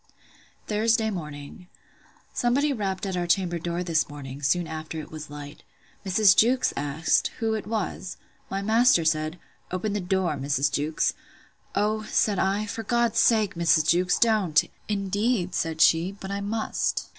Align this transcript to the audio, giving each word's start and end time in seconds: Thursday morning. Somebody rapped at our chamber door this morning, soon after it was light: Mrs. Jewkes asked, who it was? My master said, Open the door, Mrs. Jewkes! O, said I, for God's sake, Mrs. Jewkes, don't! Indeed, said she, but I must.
Thursday 0.65 1.11
morning. 1.11 1.67
Somebody 2.33 2.73
rapped 2.73 3.05
at 3.05 3.15
our 3.15 3.27
chamber 3.27 3.59
door 3.59 3.83
this 3.83 4.09
morning, 4.09 4.41
soon 4.41 4.65
after 4.65 4.99
it 4.99 5.11
was 5.11 5.29
light: 5.29 5.61
Mrs. 6.03 6.35
Jewkes 6.35 6.73
asked, 6.75 7.27
who 7.37 7.53
it 7.53 7.67
was? 7.67 8.17
My 8.49 8.63
master 8.63 9.05
said, 9.05 9.37
Open 9.69 9.93
the 9.93 9.99
door, 10.01 10.37
Mrs. 10.37 10.71
Jewkes! 10.71 11.13
O, 11.75 12.01
said 12.05 12.39
I, 12.39 12.65
for 12.65 12.81
God's 12.81 13.19
sake, 13.19 13.53
Mrs. 13.53 13.87
Jewkes, 13.87 14.17
don't! 14.17 14.63
Indeed, 14.89 15.53
said 15.53 15.81
she, 15.81 16.11
but 16.11 16.31
I 16.31 16.41
must. 16.41 17.07